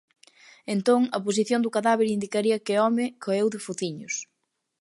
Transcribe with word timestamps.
Entón 0.75 1.01
a 1.15 1.19
posición 1.25 1.59
do 1.63 1.73
cadáver 1.75 2.07
indicaría 2.17 2.63
que 2.65 2.73
o 2.77 2.81
home 2.85 3.05
caeu 3.23 3.47
de 3.53 3.59
fociños. 3.67 4.13